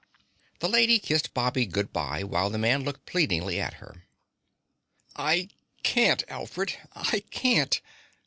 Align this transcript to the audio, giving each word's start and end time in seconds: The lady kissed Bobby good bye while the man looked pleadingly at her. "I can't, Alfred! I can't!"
The 0.61 0.67
lady 0.67 0.97
kissed 0.97 1.31
Bobby 1.35 1.67
good 1.67 1.93
bye 1.93 2.23
while 2.23 2.49
the 2.49 2.57
man 2.57 2.83
looked 2.83 3.05
pleadingly 3.05 3.59
at 3.61 3.75
her. 3.75 4.07
"I 5.15 5.49
can't, 5.83 6.23
Alfred! 6.27 6.75
I 6.95 7.19
can't!" 7.29 7.79